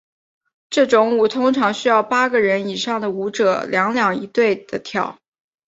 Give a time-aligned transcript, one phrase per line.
[0.71, 5.19] 这种舞通常需要八个人以上的舞者两两一对地跳。